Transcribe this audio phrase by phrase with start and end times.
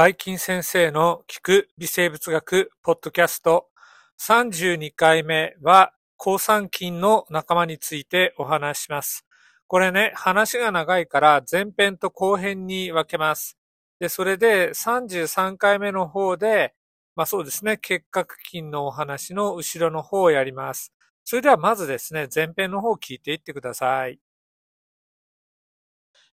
[0.00, 3.66] バイキン先生の聞く微生物学ポッドキャスト
[4.26, 9.26] 32回目は抗酸菌の仲間についてお話します。
[9.66, 13.58] これね、話が長いから前編と後編に分けます。
[13.98, 16.72] で、それで33回目の方で、
[17.14, 20.94] まあそうですね、結核菌のお話の後ろの方をやります。
[21.26, 24.18] それではまずですね、前編の方を聞いていってください。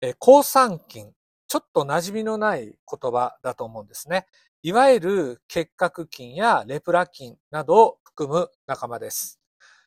[0.01, 1.15] え抗酸菌。
[1.55, 4.25] ちょっと馴染みのない言葉だと思うんですね。
[4.61, 9.39] いわゆる結核菌やレプラ菌などを含む仲間です。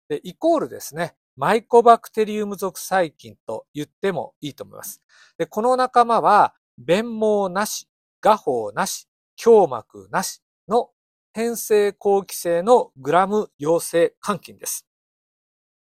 [0.09, 5.02] でイコールですね、マイコバクテリウム属細菌と言ってもいいと思います。
[5.36, 7.87] でこの仲間は、弁毛なし、
[8.23, 9.06] 画法なし、
[9.45, 10.88] 胸膜なしの
[11.34, 14.87] 変性後期性のグラム陽性肝菌です。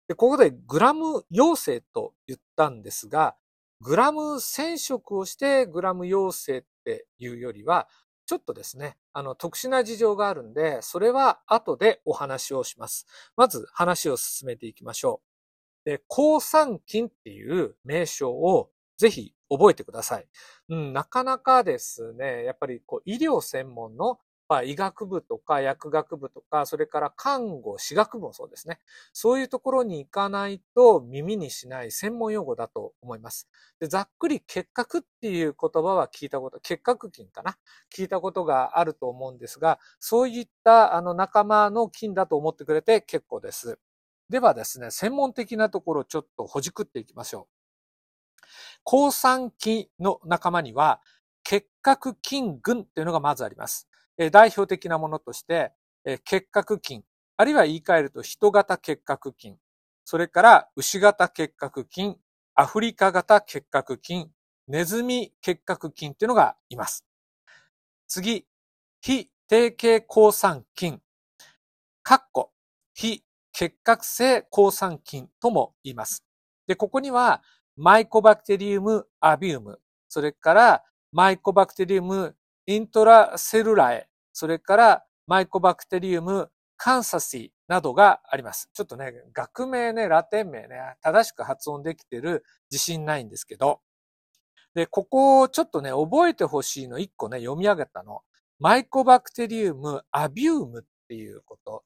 [0.06, 3.36] でここでグラム陽性と言ったんですが、
[3.80, 7.88] グラム染色をしてグラム陽性っていうよりは、
[8.26, 13.06] ちょっとですね、あの、特殊な事情があるんで、それは後でお話をします。
[13.36, 15.22] まず話を進めていきましょ
[15.86, 15.90] う。
[15.90, 20.26] で、抗酸菌っていう名称をぜひ覚えてください。
[20.68, 24.18] うん、なかなかですね、やっぱりこう医療専門の
[24.48, 28.78] まあ、医学部とか薬学部とか、それから看護、私学部もそうですね。
[29.12, 33.48] そういうところに行かないと耳にしない専門用語だと思います。
[33.78, 37.58] でざっくり結核っていう言葉は聞いたこと、結核菌かな
[37.94, 43.78] 聞いたことがあると思うんですが、そういったあの仲間の菌だと思ってくれて結構です。
[44.30, 47.54] ではですね、専門的なところをちょっとほじくっていきましょう。
[48.84, 51.00] 抗酸菌の仲間には、
[51.44, 53.87] 結核菌群っていうのがまずあります。
[54.18, 55.72] 代表的なものとして、
[56.24, 57.04] 結核菌、
[57.36, 59.56] あるいは言い換えると人型結核菌、
[60.04, 62.16] それから牛型結核菌、
[62.54, 64.30] アフリカ型結核菌、
[64.66, 67.06] ネズミ結核菌っていうのがいます。
[68.08, 68.46] 次、
[69.00, 71.00] 非定型抗酸菌、
[72.02, 72.50] カッコ、
[72.94, 73.22] 非
[73.52, 76.24] 結核性抗酸菌とも言います。
[76.66, 77.42] で、ここには
[77.76, 82.34] マイコバクテリウムアビウム、それからマイコバクテリウム
[82.66, 84.07] イントラセルラエ、
[84.38, 88.70] それからマイコバクテリウムカンサシーなどがあります。
[88.72, 93.80] ちょっとね、学名ね、ラテン名ね、正しく発音できてる自信ないんですけど。
[94.76, 98.20] で、ここをちょっとね、覚えてほしいの一個ね、読み上げたの。
[98.60, 101.82] マイコバクテリウムアビウムっていうこと。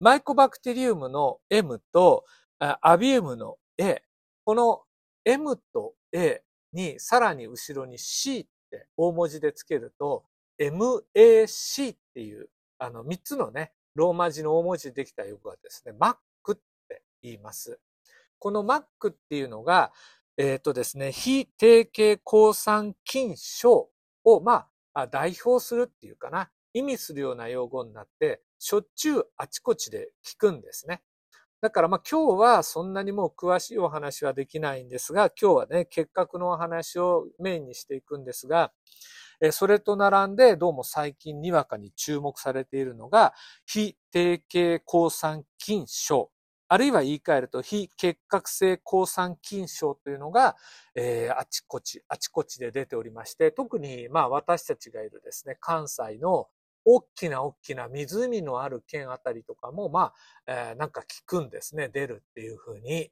[0.00, 2.24] マイコバクテリウムの M と
[2.58, 4.02] アビウムの A。
[4.44, 4.82] この
[5.24, 6.42] M と A
[6.72, 10.24] にさらに後ろに C って大文字でつけると
[10.58, 16.14] MAC っていうあの3つのね、ローマ字の大文字でできた用語がですね、Mac
[16.54, 16.58] っ
[16.88, 17.80] て言います。
[18.38, 19.92] この Mac っていうのが、
[20.36, 23.88] えっ、ー、とですね、非定型抗酸菌症
[24.24, 31.02] を、まあ、代表するっていうかな、意味するような用語になって、しょっちゅうあちこちで聞くんですね。
[31.62, 38.72] だからまあ今日はそんなにもう詳しいお話はできないんですが、今日はね、結核のお話をメインにしていくんですが、
[39.40, 43.34] えそれと並んでどうも最近にわかに注目されているのが、
[43.66, 46.30] 非定型抗酸菌症、
[46.68, 50.56] あるいは言い換えると非結核性抗酸菌症というのが、
[50.94, 56.48] えー、あちこち、あちこちで出ておりまして、特にまあ私たちがいるですね、関西の
[56.84, 60.12] 大きな大きな湖のある県あたりとかも、ま
[60.46, 61.88] あ、えー、なんか聞くんですね。
[61.88, 63.10] 出るっていうふうに。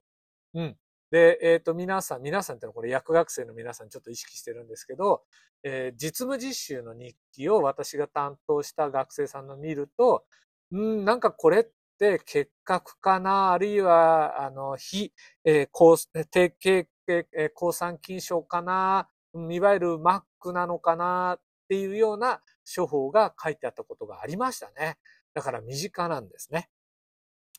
[0.54, 0.76] うん。
[1.14, 5.22] で、えっ、ー、と、皆さん、皆さんってのはこれ薬学生の皆さんちょっと意識してるんですけど、
[5.62, 10.24] えー、実務実習の日記を私が担当した学生さんの見ると、
[10.72, 11.64] うん、なんかこれっ
[12.00, 15.12] て結核かな、あるいは、あの、非、
[15.44, 15.96] えー、抗、
[16.32, 19.08] 低経、えー、抗酸菌症かな、
[19.52, 22.40] いわゆるマックなのかな、っていうような
[22.74, 24.96] 処方が書いてあったことがありましたね。
[25.32, 26.70] だから身近なんですね。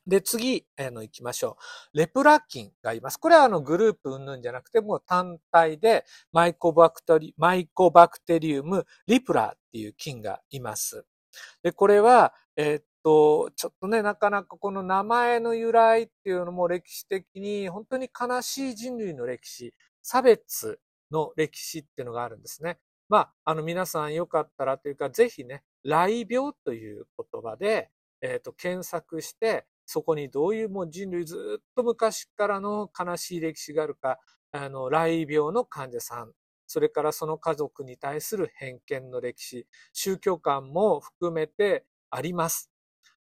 [0.08, 1.58] で、次、あの、行きましょ
[1.94, 1.98] う。
[1.98, 3.18] レプラ菌がいます。
[3.18, 11.06] これはあの、グループ云々じゃなくて、もう単体で、マイコバクテリ、マイコバクテリウム、リプラっていう菌がいます。
[11.63, 19.74] で、これは、えー、っと、ちょっとね、なかなかこの名前の由来っていうのも歴史的に、本当に悲しい人類の歴史、
[20.04, 20.80] 差別
[21.12, 22.78] の歴史っていうのがあるんですね。
[23.10, 27.90] まあ、あの皆さんよかったらというか、ぜひね、来病という言葉で、
[28.22, 34.20] えっ、ー、と、検索して、そこにどういうもう人類ずっと昔からの悲しい歴史があるか、
[34.52, 36.32] あの、来病の患者さん、
[36.68, 42.72] それからその家族に対する偏見の歴史、宗教観も含めてあります。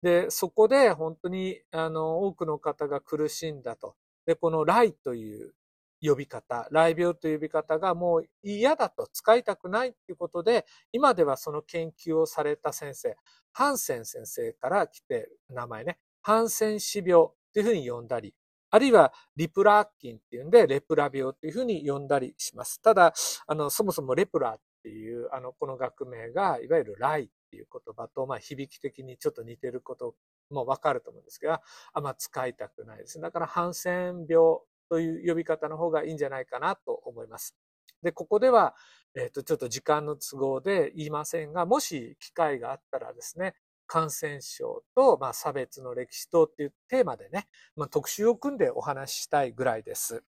[0.02, 3.96] で、そこで本当に、あの、多くの方が苦しんだと。
[4.26, 5.54] で、この来という
[6.02, 13.16] 呼び方、雷病という呼び方がもう嫌だと使いたくないっていうことで、今ではその研究をされた先生、
[13.52, 18.34] ハンセン先生から来て名前ね、ハンセン氏病っていうふうに呼んだり、
[18.70, 22.80] あるいはリプラーキンっていうんで、レプラ病っていうふうに呼んだりします。
[22.80, 23.12] ただ、
[23.46, 30.16] あの、そもそもレプラっていう、あの、この学名が、いわゆるライっていう言葉と、まあ、響き的にちょっと似てること
[30.50, 31.58] もわかると思うんですけど、
[31.92, 33.22] あんま使いたくないですね。
[33.22, 37.54] だから、ハンセン病という呼び方の方がいいんじゃないかなと思います。
[38.02, 38.74] で、ここでは、
[39.14, 43.54] えっ、ー、と、ちょっと時間の都合で言いませんが、もし機会があったらですね、
[43.86, 50.22] 感染症と、まあ、差別の歴史とっていうテーマでね、まあ、特集を組んでお話ししたいぐらいです。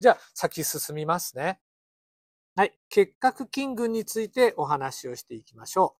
[0.00, 1.60] じゃあ、先進みますね。
[2.56, 2.72] はい。
[2.88, 5.94] 結核菌群についてお話をしていきましょ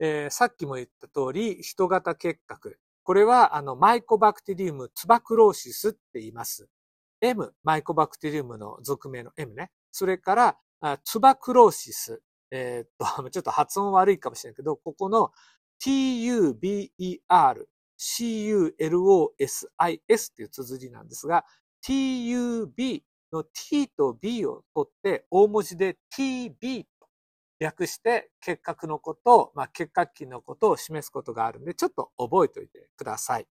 [0.00, 0.04] う。
[0.04, 2.78] えー、さっきも言った通り、人型結核。
[3.02, 6.68] これは、あの、マイコバクテリウムツバクローシスって言います。
[7.20, 9.70] M、マイコバクテリウムの属名の M ね。
[9.90, 10.34] それか
[10.80, 12.22] ら、ツバクローシス。
[12.50, 15.32] えー、っと、 ちょっと発音悪いかもしれないけど、ここの
[15.82, 16.72] tuberculosis
[20.32, 21.44] っていう綴りなんですが、
[21.86, 27.08] tub の t と b を取って大文字で tb と
[27.60, 33.46] 略して結核のことを、まあ、結核菌のことを示すことがあるんで、ちょっと覚えておいてください。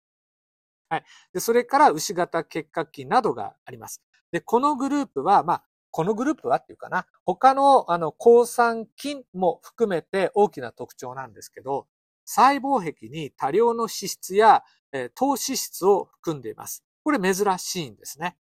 [0.89, 1.03] はい。
[1.33, 4.01] で、それから牛型結核菌などがあります。
[4.31, 11.87] で、このグループは、まあ、このグループはっていうかな、他の、あの、抗酸菌も含めて大きな特徴なんですけど、
[12.27, 16.83] 細胞壁に多量の脂質や、えー、糖脂質を含んでいます。
[17.03, 18.37] これ珍しいんですね。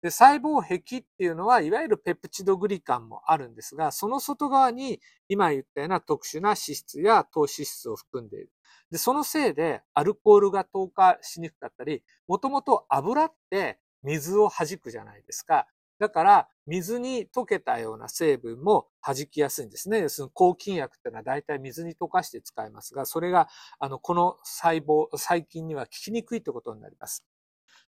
[0.00, 8.50] で細胞壁っていうのは、いわゆるペプチドグリカンもあるんですが、その外側に今言ったような特殊な脂質や糖脂質を含んでいる。
[8.92, 15.66] で、そのせいでアルコールが透過しにくかったり、もともと油って水を弾くじゃないですか。
[15.98, 20.00] だから、水に溶けたような成分も弾きやすいんですね。
[20.00, 23.48] 要するに抗菌薬っていうのは大体水に溶かして使いますが、それが、
[23.78, 27.24] あの、この細胞、細菌には効きにくいってことになります。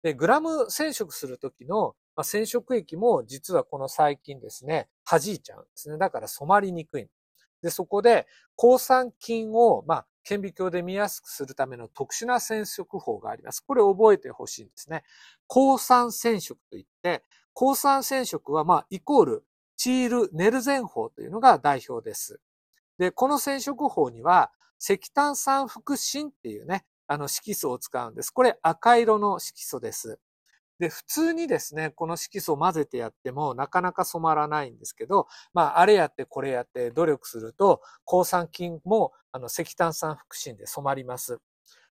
[0.02, 5.98] で、グラム染色するときの、まあ、染色液も実はこの細菌ですね、弾いちゃうんですね。
[5.98, 7.08] だから染まりにくい。
[7.62, 13.60] で、そこで、抗酸菌を、まあ、顕微鏡で見やすくするための特殊な染色法があります。
[13.60, 15.04] これ覚えてほしいんですね。
[15.46, 17.22] 抗酸染色といって、
[17.58, 19.44] 抗酸染色は、まあ、イコール、
[19.78, 22.38] チール・ネルゼン法というのが代表です。
[22.98, 28.30] で、この染色法には、石炭酸副芯っていうね、あの色素を使うんです。
[28.30, 30.18] これ赤色の色素です。
[30.78, 41.40] で、普通にですね、この色素を混ぜてやってもなかなか染まらないんですけど、まあ、あれやってこれやって努力すると、抗酸菌もあの石炭酸副芯で染まります。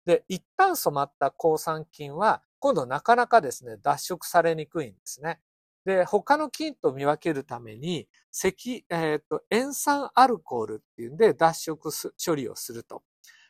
[0.07, 5.39] で、一旦染まった抗酸菌は、今度なかなかですね、脱色されにくいんですね。
[5.85, 11.91] で、他の菌と見分けるために、石、えっ、ー、と、塩酸アルコールっていうんで脱色
[12.23, 13.03] 処理をすると。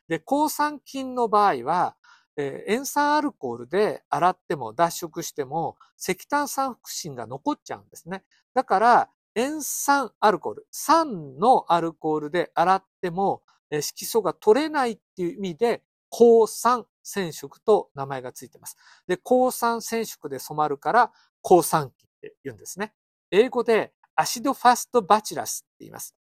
[0.07, 1.95] で、抗酸菌の場合は、
[2.38, 8.24] えー、塩酸アルコールで洗っても脱色しても石炭酸副芯が残っちゃうんですね。
[8.54, 18.75] だから、塩酸アルコール、酸のアルコールで洗っても、え、色素が取れないっていう意味で、抗酸染色と名前がついてます。
[19.07, 21.12] で、抗酸染色で染まるから、
[21.42, 22.94] 抗酸菌って言うんですね。
[23.32, 26.16] 英語でアシドファストバチラスって言います。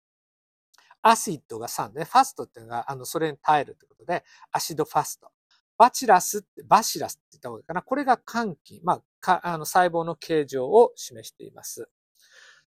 [1.02, 5.30] アシッドが酸で、ファストっていうのが、あの、それに耐えるということで、アシドファスト。
[5.78, 7.82] バチラスって、バシラスって言った方がいいかな。
[7.82, 8.80] これが肝菌。
[8.84, 11.88] まあ、あの細胞の形状を示しています。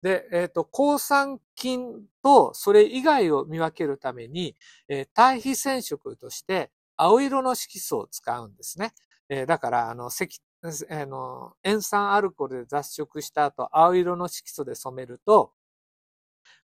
[0.01, 4.55] で、えっ、ー、と、抗酸菌とそれ以外を見分けるために、
[4.89, 8.93] えー、対比染色として青色の色素を使うんですね。
[9.29, 15.53] えー、だから、あの、石あの、塩酸アルコールで脱色した後、青色の色素で染めると、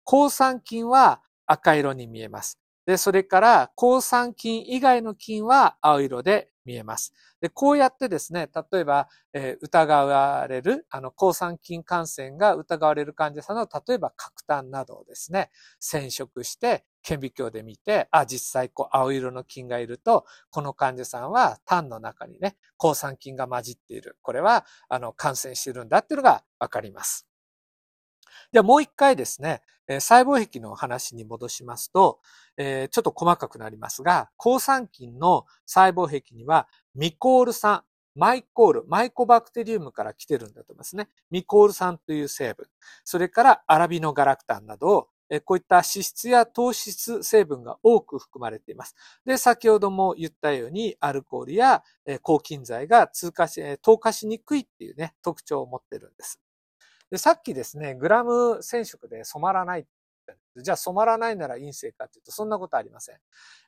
[0.05, 2.59] 抗酸菌は赤色に見えます。
[2.87, 7.13] で、それから、抗酸菌以外の菌は青色で見えます。
[7.41, 24.19] で、こうやってですね、例えば、えー、疑われる、あの、抗酸菌感染が疑われる患者さんの、例えば、角炭などをですね、染色して、顕微鏡で見て、あ、実際、こう、青色の菌がいると、この患者さんは、炭の中にね、抗酸菌が混じっている。
[24.23, 27.27] これは、あの、感染しているんだっていうのがわかります。
[28.53, 32.21] ではもう一回ですね、細胞壁の話に戻しますと、
[32.57, 37.83] えー、ちょっと細かくなりますが、抗酸菌の細胞壁にはミコール酸、
[38.15, 41.09] マイコール、マイコバクテリウムから来てるんだと思いますね。
[41.31, 42.67] ミコール酸という成分。
[43.05, 45.09] それからアラビノガラクタンなどを
[45.41, 48.95] こういった脂質や糖質成分が多く含まれています。
[49.25, 51.83] で、先ほども言ったように、アルコールや
[52.23, 56.41] 抗菌剤が通過し、透過しにくいっていうね、特徴を持ってるんです。
[57.11, 59.87] で、さっきですね、グラム染色で染まらない
[60.57, 63.17] じゃあ染まらないなら陰性かというと、そんなことありません。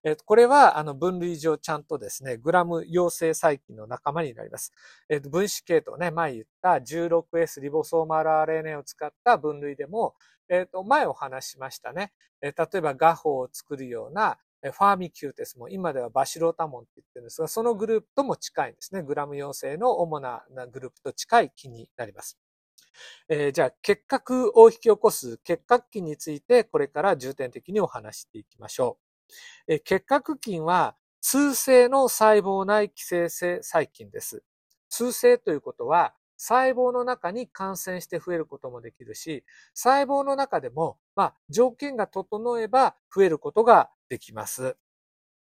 [0.04, 4.72] えっ、と、これは、あの、分類上ちゃんとですね、グラム陽性細菌の仲間になります。
[5.08, 10.14] えっ、と、分子系統ね、前言った 16S リボソーマル RNA を使った分類でも、
[10.48, 12.12] えっ、と、前お話ししましたね。
[12.40, 19.02] え例えば、画法を作るような、ファーミキューテスも今ではバシロータモンって言ってるんですが、そのグループとも近いんですね。
[19.02, 22.38] グラム陽性の主なグループと近い菌になります。
[23.28, 28.98] えー、じゃあ、結核を引き起こす結核菌について、これから重点的にお話していきましょ
[29.68, 29.72] う。
[29.72, 34.42] えー、結核菌は、通性の細胞内寄生性細菌です。
[34.90, 44.76] 通性ということは、細胞の中に感染して増えることもできるし、細胞の中でも、まあ、条件が整えば増えることができます。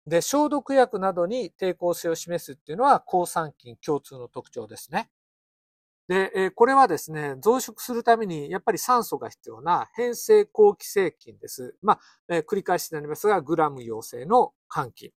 [0.07, 5.09] で、消毒薬などに抵抗性を示すっていうのは、抗酸菌共通の特徴ですね。
[6.07, 11.75] で、えこれはですね、増殖するためにやっぱり酸素が必要な変性後期性菌です。
[11.81, 11.99] まあ、
[12.35, 15.11] え繰り返しになりますが、グラム陽性の肝菌。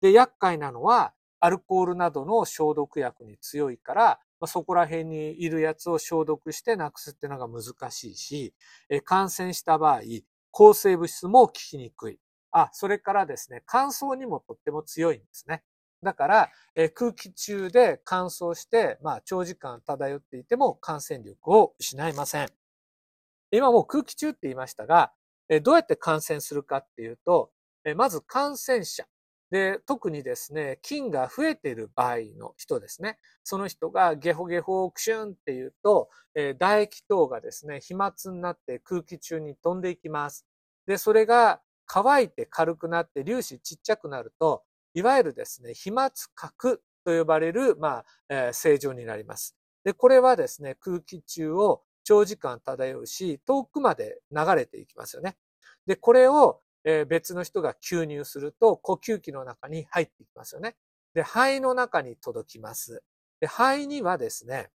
[0.00, 8.54] で、厄介なのは、アルコールなどの消毒薬に強いから、まあ、そこら辺にいるやつを消毒してなくすっていうのが難しいし、
[8.88, 10.00] え感染した場合、
[10.50, 12.18] 抗生物質も効きにくい。
[12.52, 15.62] あ、それからですね、乾燥にもとっても強いんですね。
[16.02, 22.48] だから、えー、空気中で乾燥して、まあ、長時間漂っていても感染力を失いません。
[23.50, 25.12] 今もう空気中って言いましたが、
[25.48, 27.50] えー、どうやって感染するかっていうと、
[27.84, 29.06] えー、まず感染者。
[29.50, 33.18] で、特にですね、菌が増えている場合の人ですね。
[33.42, 40.46] その人がゲホゲホクシュンって言うと、えー、唾液等がですね、飛沫になって空気中に飛んでいきます。
[40.86, 44.62] で、それが乾いて軽くなって粒子ちっちゃくなると、
[44.94, 49.56] いわゆるですね、飛沫核と呼ばれる、まあ、えー、正常になります。
[49.84, 55.36] で、これはですね、空気中を長時間漂うし、遠くまで流れていきますよね。
[55.86, 60.76] で、これを、えー、別の人が吸入すると、呼吸器の中に入っていきますよね。
[61.14, 63.02] で、肺の中に届きます。
[63.40, 64.70] で、肺にはですね、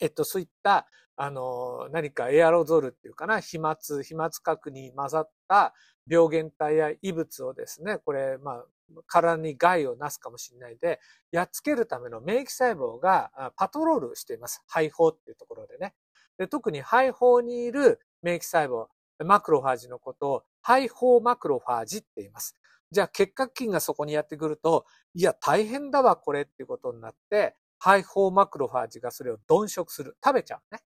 [0.00, 5.74] えっと、そういった、あの、何かエアロゾルっていうかな、飛沫、飛沫核に混ざった
[6.08, 8.64] 病原体や異物をですね、これ、まあ、
[9.06, 11.00] 体に害をなすかもしれないで、
[11.32, 14.62] やっつけるための免疫細胞がパトロールしています。
[14.66, 15.94] 肺胞っていうところでね。
[16.38, 18.86] で特に肺胞にいる免疫細胞、
[19.24, 22.54] マクロファージのことを肺胞マクロファージって言います。
[22.90, 24.84] じゃあ結核菌がそこにやってくると、
[25.14, 30.18] いや大変だわこれっていうことになって、肺胞マクロファージがそれを鈍食する。
[30.22, 30.82] 食べちゃうね。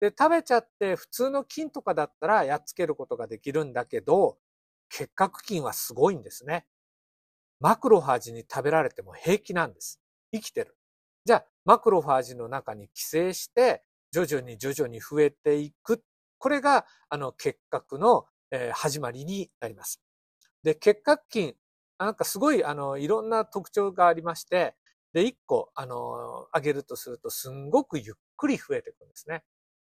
[0.00, 4.38] で、食べちゃって普通の菌とかだったらやっつけることができるんだけど、
[4.88, 6.66] 結核菌はすごいんですね。
[7.60, 10.00] マクロファージに食べられても平気なんです。
[10.32, 10.76] 生きてる。
[11.26, 16.02] じゃあ、マクロファージの中に寄生して、徐々に徐々に増えていく。
[16.38, 20.00] これが、あの、結核の、え、始まりになります。
[20.62, 21.54] で、結核菌、
[21.98, 24.74] なんかすごい、あの、いろんな特徴がありまして、
[25.12, 29.44] で、一個、あの、あげるとすると、すんごくゆっくり増えていくんですね。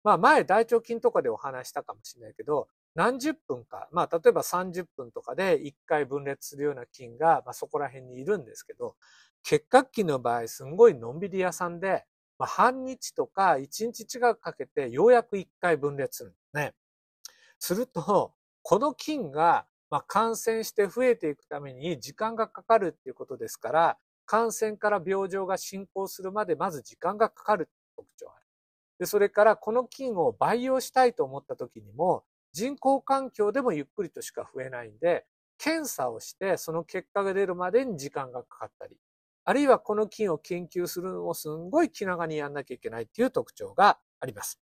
[0.04, 8.96] まあ、前、大腸菌とかでお話したかもしれないけど、何十分か、まあ、例えば30分とかで1回分裂するような菌が、まあ、そこら辺にいるんですけど、
[9.44, 12.06] 結核菌の場合、すんごいのんびり屋さんで、
[12.40, 16.74] まあ、半日とか1日違くかけて、ようやく1回分裂するんですね。
[17.60, 18.34] すると、
[18.70, 28.46] この菌が、まあ、感染して増えていくために時間がかかるっていうことですから、感染から病状が進行するまでまず時間がかかる特徴がある。
[29.00, 35.26] で、それからこの菌を培養したいと思った時にも、人工環境でもゆっくりとしか増えないんで、
[35.58, 38.98] 検査をしてその結果が出るまでに時間がかかったり、
[39.46, 44.60] あるいはこの菌を研究するのをすんごい気長にやんなきゃいけないっていう特徴があります。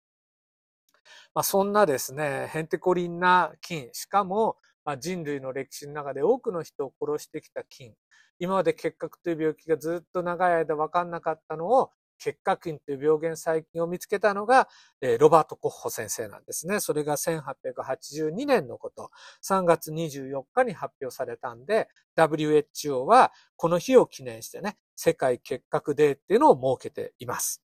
[1.33, 7.93] まあ、そんなですね、ヘンテコリンな菌、しかも、まあ、人類の歴史の中で多くの人を殺してきた菌、
[8.39, 14.67] 今まで結核という病気がずっと長い間分かんなかったのを結核菌という病原細菌を見つけたのが、
[15.01, 16.79] えロバート・コッホ先生なんですね。
[16.79, 19.09] それが1882年のこと、
[19.43, 21.87] 3月24日に発表されたんで、
[22.17, 27.63] WHO はこの日を記念してね、世界結核デーっていうのを設けています。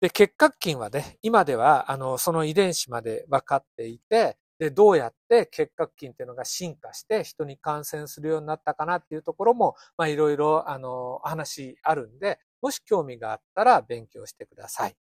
[0.00, 14.96] で、結核菌はね、今では、あの、その遺伝子まで分かっていて、で、どうやって結核菌っていうのが進化して人に感染するようになったかなっていうところも、まあいろいろ、あの、話あるんで、もし興味があったら勉強してください。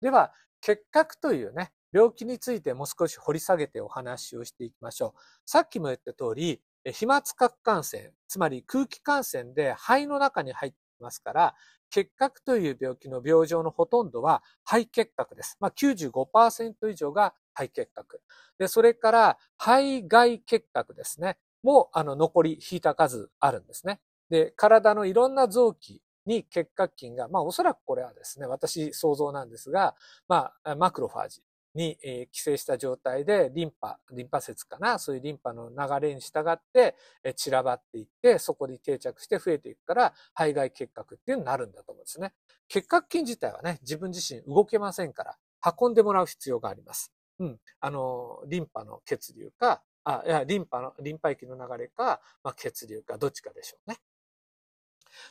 [0.00, 5.20] では、結核というね、病気についてもう少し掘り下げてお話をしていきましょう。
[5.46, 6.60] さっきも言った通り、
[6.92, 11.54] 飛沫核感染、つまり空気感染で肺の中に入っますから、
[11.90, 15.56] 結核という病気の病状のほとんどは肺結核です。
[15.60, 18.20] まあ95%以上が肺結核。
[18.58, 21.38] で、それから肺外結核ですね。
[21.62, 24.00] もう、あの、残り引いた数あるんですね。
[24.30, 29.94] で、体のいろんな臓器に結核菌が、まあおそらくこれはですね、私想像なんですが、
[30.28, 31.42] まあ、マクロファージ
[31.78, 42.34] に、えー、寄生した状態でリンパ、リンパ節かな、そういうリンパの流れに従って、えー、散らばっていって、そこに定着して増えていくから、肺外結核っていうのになるんだと思うんですね。
[42.66, 45.38] 結核菌自体はね、自分自身動けませんから、
[45.80, 47.12] 運んでもらう必要があります。
[47.38, 47.60] うん。
[47.80, 53.98] あの、リンパの血流か、あ、いや、リンパの、リンパ液の流れか、まあ、血流か、どっちかでしょうね。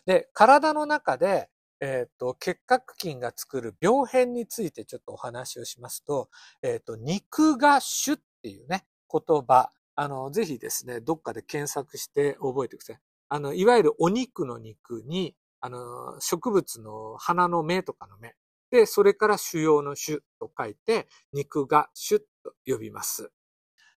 [0.05, 6.29] で、体の中で、えっ、ー、と、結核菌が作る病変についてちょっとお話をしますと、
[6.61, 12.99] えっ、ー、と、肉芽種っていうね、言葉、あの、ぜひですね、どっかで検索して覚えてください。
[13.29, 18.35] あの、いわゆるお肉の肉に、あの、植物の花の芽とかの芽。
[18.71, 22.27] で、それから腫瘍の種と書いて、肉芽種と
[22.65, 23.31] 呼びます。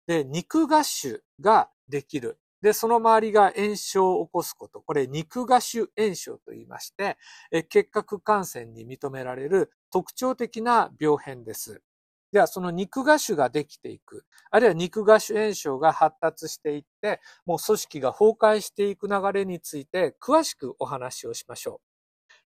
[0.06, 2.38] で、肉芽種ができる。
[2.60, 4.80] で、その周りが炎症を起こすこと。
[4.80, 7.16] これ、肉芽腫炎症と言いまして、
[7.68, 11.82] 結核感染に認められる特徴的な病変です。
[12.32, 21.88] では、その肉芽腫ができていく、あるいは肉芽腫炎症が発達していって、もう組織が崩壊していく流れについて、詳しくお話をしましょう。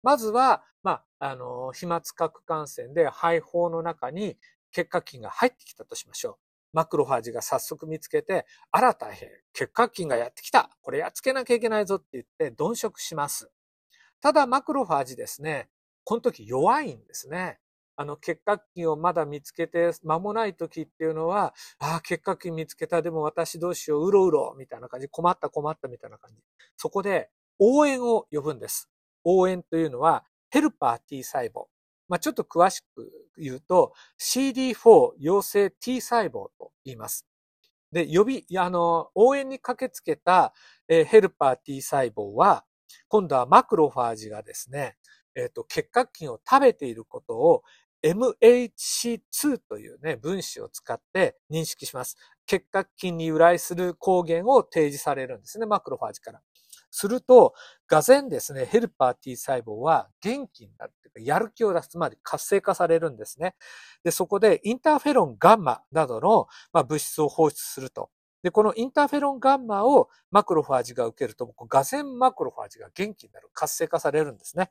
[0.02, 4.36] まずは、まあ、あの、飛沫核感染で肺胞の中に
[4.72, 6.49] 結核菌が入ってきたとしましょう。
[6.72, 13.50] マクロファージが早速見つけて、あら大変、結核菌がやってきたこれやっつけなきゃいけないぞって言って鈍色します。
[14.20, 15.68] ただマクロファージですね、
[16.04, 17.58] この時弱いんですね。
[17.96, 26.40] あの、結核菌をまだ見つけて間もない時っていうのは、ああ、結核菌見つけた、でも私どうしよう、うろうろ、みたいな感じ、困った困ったみたいな感じ。
[26.78, 28.88] そこで応援を呼ぶんです。
[29.22, 31.66] 応援というのは、ヘルパー T 細胞。
[32.10, 37.24] まあ、ちょっと詳しく言うと CD4 陽性 T 細胞と言います。
[37.92, 40.52] で、呼び、あの、応援に駆けつけた、
[40.88, 42.64] えー、ヘルパー T 細胞は、
[43.08, 44.96] 今度はマクロファージがですね、
[45.34, 47.62] えっ、ー、と、結核菌を食べていることを
[48.02, 52.16] MHC2 というね、分子を使って認識します。
[52.46, 56.40] 結核菌に由来する抗原を提示されるんですね、マクロファージから。
[56.90, 57.54] すると、
[57.86, 63.54] がぜんですね、ヘルパー T 細胞は元気になるっていうか、やる気を出す、つまり活性化されるんですね。
[64.04, 68.10] で、そこでインターフェロンガンマなどの、まあ、物質を放出すると。
[68.42, 74.70] で、このインターフェロンガンマをマクロファージが受けると、ガゼンマクロファージが元気になる、活性化されるんですね。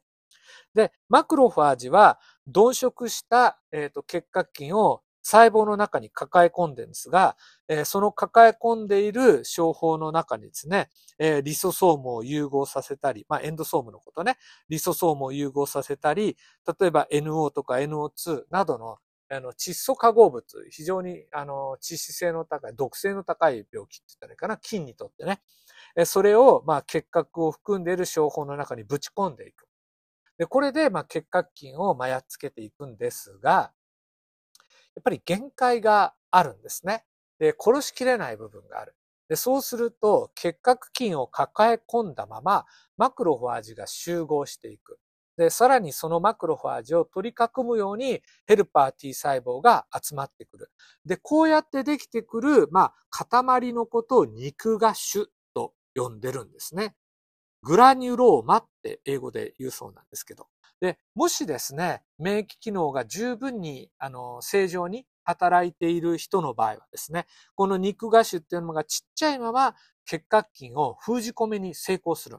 [0.74, 7.36] で、マクロファージは鈍色した、えーと、結核菌を細胞の中に抱え込んでるんですが、
[7.68, 14.38] えー、その抱え込んでいる商法の中にですね、えー、リソソームを融合させたり、まあ、エンドソームのことね、
[14.70, 16.38] リソソームを融合させたり、
[16.80, 18.98] 例えば NO とか NO2 などの
[19.32, 25.40] あの、窒素化合物、非常に、あの、致死性の高い、毒性の高い病気って言ったらいいかな、菌にとってね。
[26.06, 29.68] それを、まあ、結核を含んでいる商法の中にぶち込んでいく。
[30.40, 33.72] で、これで、まあ、結核菌を、まあ、やっつけていくんですが、
[35.00, 37.06] やっぱり限界があるんですね。
[37.40, 38.96] で、殺しきれない部分がある。
[39.30, 42.66] で、そうすると、結核菌を抱え込んだまま、
[42.98, 45.00] マクロファージが集合していく。
[45.38, 50.70] で、さらにそのマクロファージを取り囲むように、ヘルパー T 細胞が集まってくる。
[51.06, 56.94] で、こうやってできてくる、まあ、塊のことを肉芽種と呼んでるんですね。
[57.64, 60.48] グラニュローマって英語で言うそうなんですけど。
[60.82, 72.38] で、もしですね、免疫機能が十分に、あの、正常に働いている人の場合はですね、この肉芽種っていうのがちっちゃいまま結核菌を封じ込めに成功する。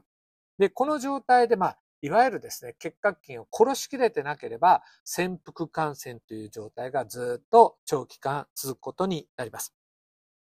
[0.57, 9.73] で、この状態で、まあ、いわゆるですね、結核菌を殺しきれてなければ、潜伏感染という状態がずっと長期間続くことになります。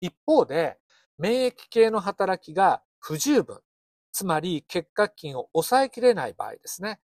[0.01, 0.79] 一方で、
[1.19, 3.61] 免疫系の働きが不十分、
[4.11, 6.99] つまり結核菌を抑えきれない場合ですね。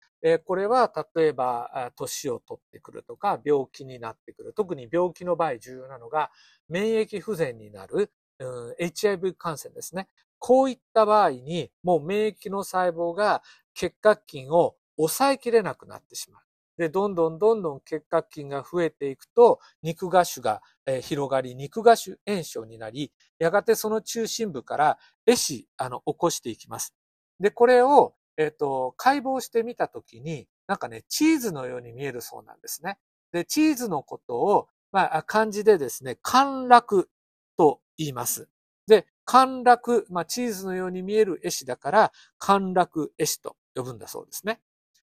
[0.45, 4.53] これは例えば年を取ってくるとか病気になってくる。
[4.55, 6.31] 特に病気の場合重要なのが
[6.69, 10.09] 免疫不全になる、うん、HIV 感染ですね。
[10.39, 13.43] こういった場合にもう免疫の細胞が
[13.75, 16.43] 結核菌を抑えきれなくなってしまう。
[16.77, 20.61] で、どんどんどんどん結核菌が増えていくと、肉芽腫が
[21.03, 26.95] 広がり、肉芽腫炎症になり、やがてその中心部から壊死、あの、起こしていきます。
[27.39, 32.99] で、これをえっ、ー、と、解剖してみたときに、なんかね、チーズのように見えるそうなんですね。
[33.33, 37.09] で、チーズのことを、まあ、漢字でですね、陥落
[37.57, 38.49] と言います。
[38.87, 44.61] で、陥落、まあ、チーズのように見える絵師だから、陥落絵師と呼ぶんだそうですね。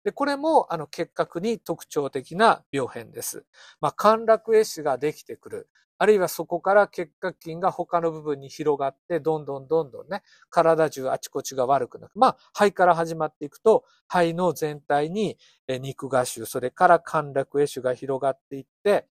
[0.05, 3.45] で、これも、あの、結核に特徴的な病変です。
[3.81, 5.69] まあ、陥落壊死ができてくる。
[6.03, 12.13] あるいはそこから結核菌が他の部分に広がって、どんどんどんどんね、体中あちこちが悪くなる。
[12.17, 15.39] まあ、肺から始まっていくと、肺の全体に
[15.69, 19.07] 肉芽腫、それから陥落壊死が広がっていって、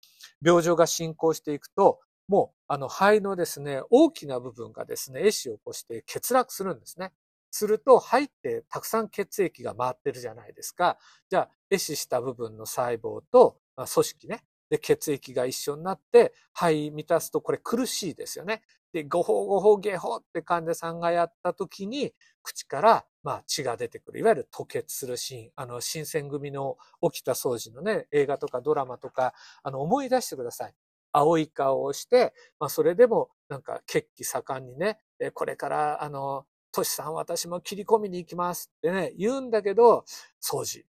[0.44, 7.12] 病状が進行していくと、もう、あの、肺のですね、大きな部分がですね、壊死を起こして欠落するんですね。
[7.52, 10.98] すると、肺ってたくさん血液が回ってるじゃないですか。
[11.30, 18.62] じゃあ、壊死した部分の細胞と、まあ、組織ね、で、血液が一緒になって、肺満たすとこれ苦しいですよね。
[18.94, 24.20] で、ごほうごほうゲホって患者さんがやった時に、口から、まあ、血が出てくる。
[24.20, 25.52] いわゆる吐血するシーン。
[25.56, 26.78] あの、新選組の
[27.12, 30.74] 起きた掃除のね、映画とかドラマとか、あの、思い出してください。
[31.12, 35.00] 青い顔をして、まあ、それでも、なんか、血気盛んにね、
[35.34, 40.06] これから、あの、トシさん私も切り込みに行きますってね、言うんだけど、
[40.42, 40.86] 掃除。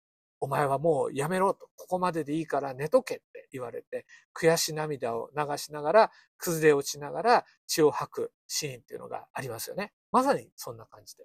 [0.44, 1.68] お前はもうやめろと。
[1.74, 4.04] ここまででいいから寝とけって言われて、
[4.34, 9.94] 悔し涙を流しながら、崩れ落ちながら血を吐くシーンっていうのがありますよね。
[10.12, 11.24] まさにそんな感じで。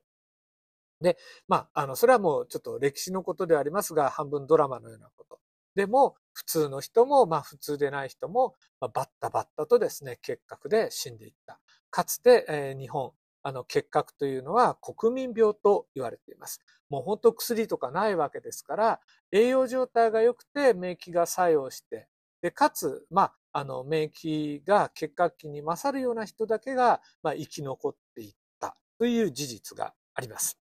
[1.02, 1.18] で、
[1.50, 5.40] まあ、あの、それはもうちょっと歴史のことではありますが、半分ドラマのようなこと。
[5.76, 11.60] でも、普通の人も、まあ普通でない人も、まあ、バッタバッタとですね、結核で死んでいった。
[11.90, 13.12] かつて、えー、日本、
[13.44, 16.62] あの、結核というのは国民病と言われています。
[16.90, 19.00] もう本当薬とかないわけですから、
[19.32, 22.08] 栄養状態が良くて免疫が作用して、
[22.42, 30.60] で、かつ、まあ、あの、免疫が結核菌に勝るような人だけが、まあ、生き残っていったという事実があります。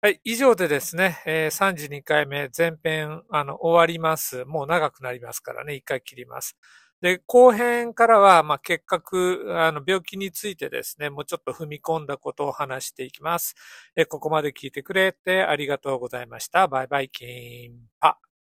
[0.00, 4.44] はい、以上でですね、えー、32回目前編、あの、終わります。
[4.46, 6.56] もう長くなりますからね、一回切ります。
[7.02, 13.56] で、後編からは、まあ、結核、あの、病気についてですね、もうちょっと踏み込んだことを話していきます。
[13.96, 16.68] え、ここまで聞いてくれてありがとうございました。
[16.68, 18.31] バイバイキンパ。